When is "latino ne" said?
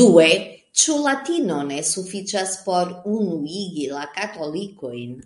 1.06-1.78